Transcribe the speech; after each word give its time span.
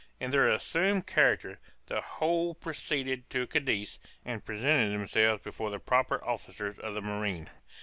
In 0.19 0.31
their 0.31 0.49
assumed 0.49 1.05
character, 1.05 1.59
the 1.85 2.01
whole 2.01 2.55
proceeded 2.55 3.29
to 3.29 3.45
Cadiz, 3.45 3.99
and 4.25 4.43
presented 4.43 4.91
themselves 4.97 5.43
before 5.43 5.69
the 5.69 5.77
proper 5.77 6.25
officers 6.25 6.79
of 6.79 6.95
the 6.95 7.01
marine. 7.03 7.51